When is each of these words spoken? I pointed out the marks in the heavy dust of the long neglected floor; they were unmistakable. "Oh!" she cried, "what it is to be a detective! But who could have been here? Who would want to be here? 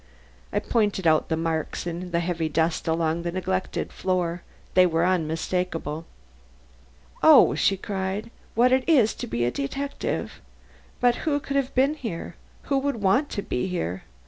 I 0.51 0.57
pointed 0.57 1.05
out 1.05 1.29
the 1.29 1.37
marks 1.37 1.85
in 1.85 2.09
the 2.09 2.21
heavy 2.21 2.49
dust 2.49 2.87
of 2.89 2.93
the 2.97 2.97
long 2.97 3.21
neglected 3.21 3.93
floor; 3.93 4.41
they 4.73 4.87
were 4.87 5.05
unmistakable. 5.05 6.07
"Oh!" 7.21 7.53
she 7.53 7.77
cried, 7.77 8.31
"what 8.55 8.71
it 8.71 8.83
is 8.89 9.13
to 9.13 9.27
be 9.27 9.45
a 9.45 9.51
detective! 9.51 10.41
But 10.99 11.17
who 11.17 11.39
could 11.39 11.55
have 11.55 11.75
been 11.75 11.93
here? 11.93 12.35
Who 12.63 12.79
would 12.79 12.95
want 12.95 13.29
to 13.29 13.43
be 13.43 13.67
here? 13.67 14.01